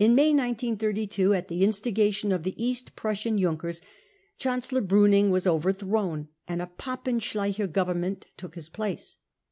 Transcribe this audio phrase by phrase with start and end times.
[0.03, 3.81] 99 In May 1932, at the instigation of the East Prussian Junkers,
[4.39, 9.17] Chancellor Bruning was overthrown, and a Papen Schleicher Government took his place.